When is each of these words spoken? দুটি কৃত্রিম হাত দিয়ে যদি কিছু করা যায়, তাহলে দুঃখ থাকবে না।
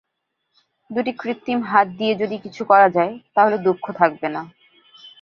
দুটি 0.89 1.11
কৃত্রিম 1.19 1.59
হাত 1.63 1.87
দিয়ে 1.99 2.13
যদি 2.21 2.35
কিছু 2.43 2.61
করা 2.71 2.87
যায়, 2.89 3.13
তাহলে 3.35 3.55
দুঃখ 3.65 3.83
থাকবে 3.99 4.27
না। 4.35 4.41